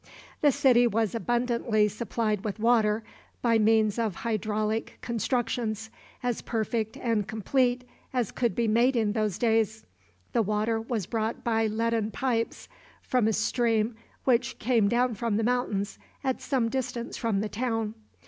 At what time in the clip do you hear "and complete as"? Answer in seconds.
6.97-8.31